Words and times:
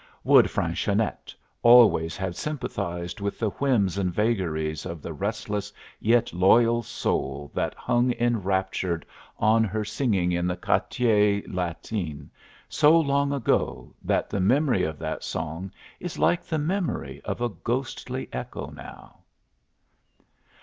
Would 0.23 0.49
Fanchonette 0.49 1.31
always 1.61 2.17
have 2.17 2.35
sympathized 2.35 3.21
with 3.21 3.37
the 3.37 3.51
whims 3.51 3.99
and 3.99 4.11
vagaries 4.11 4.83
of 4.83 4.99
the 5.03 5.13
restless 5.13 5.71
yet 5.99 6.33
loyal 6.33 6.81
soul 6.81 7.51
that 7.53 7.75
hung 7.75 8.11
enraptured 8.13 9.05
on 9.37 9.63
her 9.63 9.85
singing 9.85 10.31
in 10.31 10.47
the 10.47 10.57
Quartier 10.57 11.43
Latin 11.47 12.31
so 12.67 12.99
long 12.99 13.31
ago 13.31 13.93
that 14.01 14.27
the 14.27 14.39
memory 14.39 14.81
of 14.81 14.97
that 14.97 15.23
song 15.23 15.71
is 15.99 16.17
like 16.17 16.41
the 16.45 16.57
memory 16.57 17.21
of 17.23 17.39
a 17.39 17.49
ghostly 17.49 18.27
echo 18.33 18.71
now? 18.71 19.19